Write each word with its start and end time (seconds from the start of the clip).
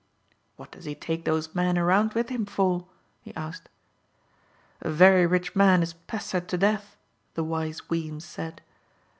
"What 0.55 0.71
does 0.71 0.85
he 0.85 0.95
take 0.95 1.25
those 1.25 1.53
men 1.53 1.77
around 1.77 2.13
with 2.13 2.29
him 2.29 2.47
for?" 2.47 2.87
he 3.21 3.35
asked. 3.35 3.69
"A 4.81 4.89
very 4.89 5.27
rich 5.27 5.55
man 5.55 5.83
is 5.83 5.93
pestered 5.93 6.47
to 6.47 6.57
death," 6.57 6.97
the 7.35 7.43
wise 7.43 7.87
Weems 7.87 8.25
said. 8.25 8.63